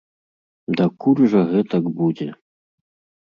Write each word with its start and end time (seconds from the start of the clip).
Дакуль 0.79 1.19
жа 1.33 1.41
гэтак 1.51 1.83
будзе? 1.99 2.29